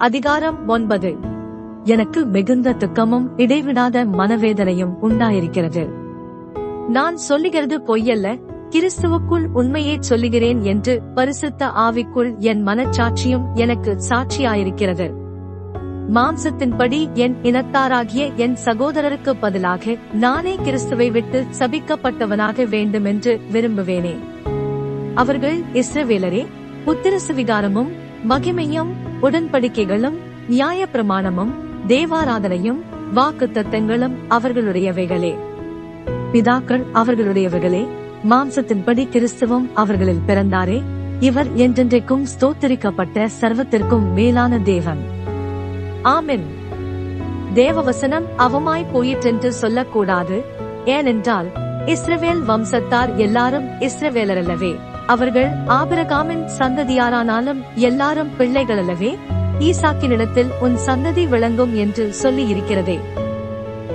[0.00, 1.16] அதிகாரம் ஒன்பது.
[1.84, 5.88] எனக்கு மிகுந்த துக்கமும் இடைவிடாத மனவேதனையும் உண்டாயிருக்கிறது.
[6.88, 15.12] நான் சொல்லுகிறது பொய்யல்ல கிறிஸ்துவுக்குள் உண்மையை சொல்லுகிறேன் என்று பரிசுத்த ஆவிக்குள் என் மனச்சாட்சியும் எனக்கு சாட்சியாயிருக்கிறது.
[16.14, 24.16] மாம்சத்தின்படி என் இனத்தாராகிய என் சகோதரருக்கு பதிலாக நானே கிறிஸ்துவை விட்டு சபிக்கப்பட்டவனாக வேண்டுமென்று விரும்புவேனே.
[25.14, 26.46] அவர்கள் இஸ்ரவேலரே
[26.86, 27.98] புத்திரசுவிகாரமும்
[28.28, 28.88] மகிமையும்
[29.22, 31.50] உடன்படிக்கைகளும் நியாய பிரமாணமும்
[31.88, 32.80] தேவாராதனையும்
[33.14, 35.36] வாக்கு தத்தங்களும் அவர்களுடையவைகளே.
[36.32, 37.88] பிதாக்கள் அவர்களுடையவர்களே
[38.30, 40.82] மாம்சத்தின்படி கிறிஸ்துவம் அவர்களில் பிறந்தாரே
[41.20, 44.98] இவர் என்றென்றைக்கும் ஸ்தோத்தரிக்கப்பட்ட சர்வத்திற்கும் மேலான தேவன்.
[46.04, 46.44] ஆமின்.
[47.54, 50.44] தேவவசனம் அவமாய் போயிற்றென்று சொல்லக்கூடாது
[50.84, 51.46] ஏனென்றால்
[51.86, 54.78] இஸ்ரவேல் வம்சத்தார் எல்லாரும் இஸ்ரவேலரல்லவே.
[55.12, 59.18] அவர்கள் ஆபிரகாமின் சந்ததியாரானாலும் எல்லாரும் பிள்ளைகளல்லவே
[59.58, 62.98] ஈசாக்கினிடத்தில் உன் சந்ததி விளங்கும் என்று சொல்லி இருக்கிறதே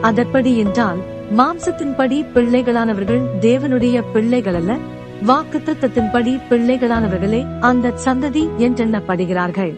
[0.00, 0.98] அதற்படி என்றால்
[1.36, 4.72] மாம்சத்தின்படி பிள்ளைகளானவர்கள் தேவனுடைய பிள்ளைகள் அல்ல
[5.26, 9.74] வாக்குத்தத்தின்படி பிள்ளைகளானவர்களே அந்த சந்ததி என்றெண்ணப்படுகிறார்கள்.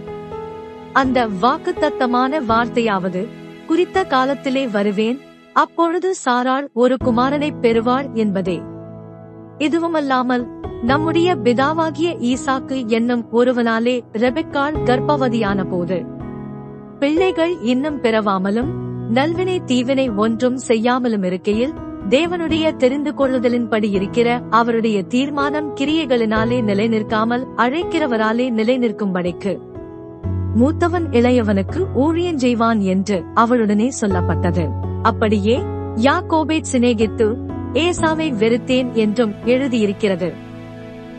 [0.92, 3.26] அந்த வாக்குத்தத்தமான வார்த்தையாவது
[3.66, 5.20] குறித்த காலத்திலே வருவேன்
[5.52, 8.60] அப்பொழுது சாராள் ஒரு குமாரனை பெறுவாள் என்பதே.
[9.58, 10.46] இதுவுமல்லாமல்
[10.82, 16.04] நம்முடைய பிதாவாகிய ஈசாக்கு என்னும் ஒருவனாலே ரெபெக்காள் கர்ப்பவதியான போது
[16.98, 18.70] பிள்ளைகள் இன்னும் பிறவாமலும்
[19.14, 21.74] நல்வினை தீவினை ஒன்றும் செய்யாமலும் இருக்கையில்
[22.08, 29.58] தேவனுடைய தெரிந்து கொள்ளுதலின்படி இருக்கிற அவருடைய தீர்மானம் கிரியைகளினாலே நிலை நிற்காமல் அழைக்கிறவராலே நிலை நிற்கும்படிக்கு
[30.56, 34.64] மூத்தவன் இளையவனுக்கு ஊழியன் செய்வான் என்று அவளுடனே சொல்லப்பட்டது.
[35.02, 35.62] அப்படியே
[35.96, 37.45] யாக்கோபை சிநேகித்து
[37.76, 40.32] ஏசாவை வெறுத்தேன் என்றும் எழுதியிருக்கிறது.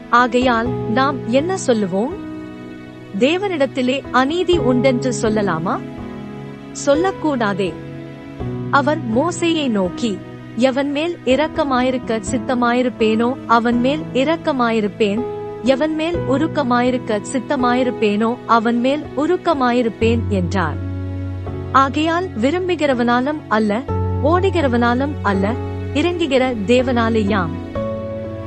[0.09, 2.13] ஆகையால் நாம் என்ன சொல்லுவோம்?
[3.19, 5.79] தேவனிடத்திலே அநீதி உண்டென்று சொல்லலாமா?
[6.85, 7.73] சொல்லக்கூடாதே.
[8.71, 10.17] அவர் மோசையை நோக்கி
[10.55, 15.21] எவன் மேல் இரக்கமாயிருக்க சித்தமாயிருப்பேனோ அவன் மேல் இரக்கமாயிருப்பேன்.
[15.63, 20.75] எவன் மேல் உருக்கமாயிருக்க சித்தமாயிருப்பேனோ அவன் மேல் உருக்கமாயிருப்பேன் என்றார்.
[21.71, 23.81] ஆகையால் விரும்புகிறவனாலும் அல்ல
[24.23, 25.53] ஓடுகிறவனாலும் அல்ல
[25.97, 27.53] இறங்குகிற தேவனாலேயாம்.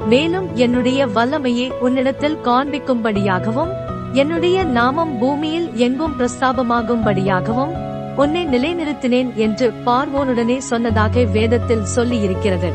[0.06, 3.72] மேலும் என்னுடைய வல்லமையை உன்னிடத்தில் காண்பிக்கும்படியாகவும்
[4.12, 7.72] என்னுடைய நாமம் பூமியில் எங்கும் பிரஸ்தாபமாகும்படியாகவும்
[8.16, 12.70] உன்னை நிலைநிறுத்தினேன் என்று பார்வோனுடனே சொன்னதாக வேதத்தில் சொல்லி இருக்கிறது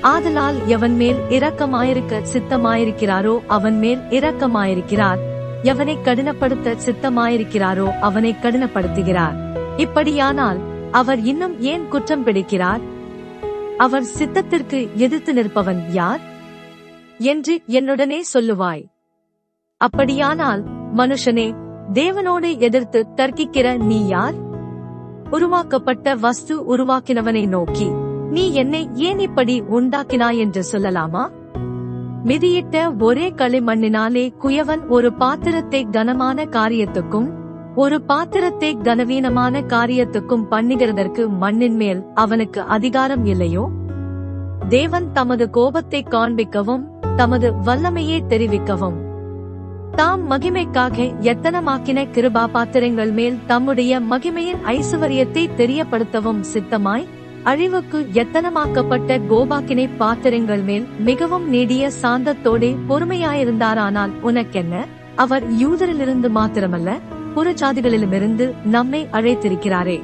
[0.00, 5.20] ஆதலால் எவன் மேல் இரக்கமாயிருக்க சித்தமாயிருக்கிறாரோ அவன் மேல் இரக்கமாயிருக்கிறார்.
[5.62, 9.36] எவனை கடினப்படுத்த சித்தமாயிருக்கிறாரோ அவனை கடினப்படுத்துகிறார்.
[9.76, 10.58] இப்படியானால்
[10.90, 12.82] அவர் இன்னும் ஏன் குற்றம் பிடிக்கிறார்?
[13.78, 16.20] அவர் சித்தத்திற்கு எதிர்த்து நிற்பவன் யார்?
[17.18, 18.84] என்று என்னுடனே சொல்லுவாய்.
[19.76, 20.64] அப்படியானால்
[20.96, 21.56] மனுஷனே
[21.92, 24.34] தேவனோடு எதிர்த்து தர்க்கிக்கிற நீ யார்?
[25.30, 27.88] உருவாக்கப்பட்ட வஸ்து உருவாக்கினவனை நோக்கி
[28.30, 31.30] நீ என்னை ஏன் இப்படி உண்டாக்கினாய் என்று சொல்லலாமா?
[32.24, 37.41] மிதியிட்ட ஒரே களிமண்ணினாலே குயவன் ஒரு பாத்திரத்தை கனமான காரியத்துக்கும்
[37.74, 43.68] ஒரு பாத்திரத்தை கனவீனமான காரியத்துக்கும் பண்ணுகிறதற்கு மண்ணின் மேல் அவனுக்கு அதிகாரம் இல்லையோ?
[44.68, 46.84] தேவன் தமது கோபத்தை காண்பிக்கவும்
[47.16, 48.94] தமது வல்லமையை தெரிவிக்கவும்.
[49.96, 57.06] தாம் மகிமைக்காக எத்தனமாக்கின கிருபா பாத்திரங்கள் மேல் தம்முடைய மகிமையின் ஐசுவரியத்தை தெரியப்படுத்தவும் சித்தமாய்
[57.42, 64.86] அழிவுக்கு எத்தனமாக்கப்பட்ட கோபாக்கினை பாத்திரங்கள் மேல் மிகவும் நீடிய சாந்தத்தோடே பொறுமையாயிருந்தாரானால் உனக்கென்ன?
[65.14, 67.00] அவர் யூதரிலிருந்து மாத்திரமல்ல
[67.36, 70.02] புறஜாதிகளிலுமிருந்து நம்மை அழைத்திருக்கிறாரே.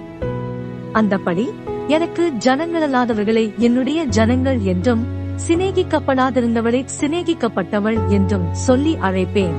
[0.93, 1.51] அந்தபடி
[1.89, 5.07] எனக்கு ஜனங்களல்லாதவர்களை என்னுடைய ஜனங்கள் என்றும்
[5.49, 9.57] சிநேகிக்கப்படாதிருந்தவளை சிநேகிக்கப்பட்டவள் என்றும் சொல்லி அழைப்பேன்.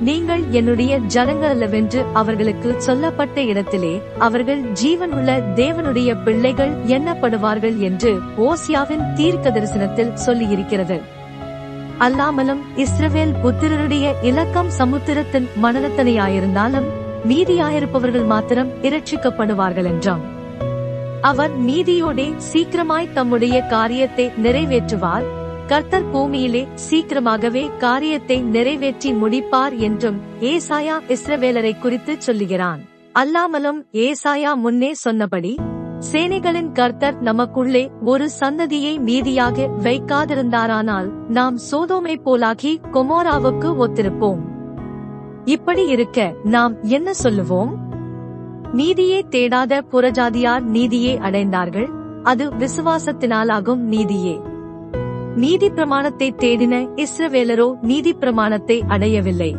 [0.00, 9.50] நீங்கள் என்னுடைய ஜனங்களல்லவென்று அவர்களுக்கு சொல்லப்பட்ட இடத்திலே அவர்கள் ஜீவன் உள்ள தேவனுடைய பிள்ளைகள் எண்ணப்படுவார்கள் என்று ஓசியாவின் தீர்க்க
[9.50, 11.00] தரிசனத்தில் சொல்லியிருக்கிறது.
[12.00, 16.88] அல்லாமலும் இஸ்ரவேல் புத்திரருடைய இலக்கம் சமுத்திரத்தின் மணலத்தனையாயிருந்தாலும்
[17.28, 20.22] மீதியாயிருப்பவர்கள் மாத்திரம் இரட்சிக்கப்படுவார்கள் என்றாம்
[21.20, 25.26] அவர் நீதியோடே சீக்கிரமாய் தம்முடைய காரியத்தை நிறைவேற்றுவார்.
[25.66, 32.80] கர்த்தர் பூமியிலே சீக்கிரமாகவே காரியத்தை நிறைவேற்றி முடிப்பார் என்றும் ஏசாயா இஸ்ரவேலரை குறித்து சொல்லுகிறான்.
[33.14, 35.52] அல்லாமலும் ஏசாயா முன்னே சொன்னபடி
[36.00, 44.38] சேனைகளின் கர்த்தர் நமக்குள்ளே ஒரு சந்ததியை மீதியாக வைக்காதிருந்தாரானால் நாம் சோதோமை போலாகி கொமோராவுக்கு ஒத்திருப்போம்.
[45.44, 47.72] இப்படி இருக்க நாம் என்ன சொல்லுவோம்?
[48.72, 51.88] நீதியே தேடாத புறஜாதியார் நீதியே அடைந்தார்கள்.
[52.22, 54.40] அது விசுவாசத்தினாலாகும் நீதியே.
[55.36, 59.56] நீதி பிரமாணத்தை தேடின இஸ்ரவேலரோ நீதி பிரமாணத்தை அடையவில்லை.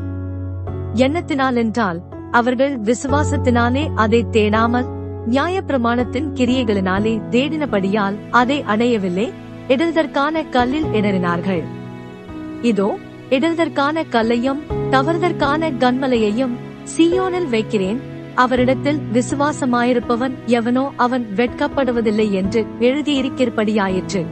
[0.93, 2.01] எண்ணத்தினால் என்றால்
[2.31, 9.31] அவர்கள் விசுவாசத்தினாலே அதை தேடாமல் நியாயப்பிரமாணத்தின் கிரியைகளினாலே தேடினபடியால் அதை அடையவில்லை
[9.67, 11.63] இடர்தற்கான கல்லில் இடறினார்கள்.
[12.61, 12.97] இதோ
[13.29, 16.51] இடர்தற்கான கல்லையும் தவறுதற்கான கண்மலையையும்
[16.97, 17.99] சீயோனில் வைக்கிறேன்.
[18.35, 24.25] அவரிடத்தில் விசுவாசமாயிருப்பவன் எவனோ அவன் வெட்கப்படுவதில்லை என்று எழுதியிருக்கிறபடியாயிற்று.